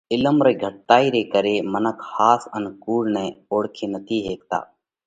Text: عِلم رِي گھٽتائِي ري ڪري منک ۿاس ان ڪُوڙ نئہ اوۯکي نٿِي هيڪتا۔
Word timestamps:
عِلم 0.13 0.37
رِي 0.45 0.53
گھٽتائِي 0.63 1.07
ري 1.15 1.23
ڪري 1.33 1.55
منک 1.71 1.97
ۿاس 2.13 2.41
ان 2.55 2.63
ڪُوڙ 2.83 3.01
نئہ 3.15 3.25
اوۯکي 3.49 3.85
نٿِي 3.93 4.17
هيڪتا۔ 4.27 4.59